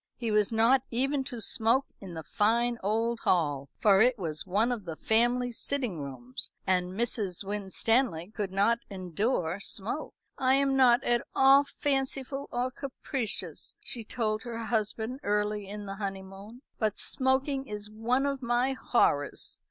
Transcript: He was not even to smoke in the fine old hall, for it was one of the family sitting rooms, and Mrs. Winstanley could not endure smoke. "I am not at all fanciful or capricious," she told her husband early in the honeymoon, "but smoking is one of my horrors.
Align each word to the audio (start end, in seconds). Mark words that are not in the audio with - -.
He 0.15 0.31
was 0.31 0.51
not 0.51 0.81
even 0.89 1.23
to 1.25 1.39
smoke 1.41 1.85
in 1.99 2.15
the 2.15 2.23
fine 2.23 2.79
old 2.81 3.19
hall, 3.19 3.69
for 3.77 4.01
it 4.01 4.17
was 4.17 4.47
one 4.47 4.71
of 4.71 4.85
the 4.85 4.95
family 4.95 5.51
sitting 5.51 5.99
rooms, 5.99 6.49
and 6.65 6.93
Mrs. 6.93 7.43
Winstanley 7.43 8.31
could 8.33 8.51
not 8.51 8.79
endure 8.89 9.59
smoke. 9.59 10.15
"I 10.39 10.55
am 10.55 10.75
not 10.75 11.03
at 11.03 11.21
all 11.35 11.63
fanciful 11.65 12.49
or 12.51 12.71
capricious," 12.71 13.75
she 13.79 14.03
told 14.03 14.41
her 14.41 14.57
husband 14.57 15.19
early 15.21 15.67
in 15.67 15.85
the 15.85 15.97
honeymoon, 15.97 16.63
"but 16.79 16.97
smoking 16.97 17.67
is 17.67 17.91
one 17.91 18.25
of 18.25 18.41
my 18.41 18.73
horrors. 18.73 19.59